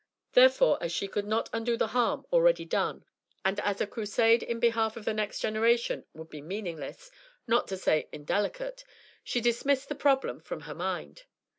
[0.31, 3.05] Therefore, as she could not undo the harm already done,
[3.45, 7.11] and as a crusade in behalf of the next generation would be meaningless,
[7.45, 8.83] not to say indelicate,
[9.23, 11.25] she dismissed the "problem" from her mind.